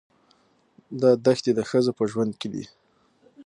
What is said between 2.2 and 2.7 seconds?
کې دي.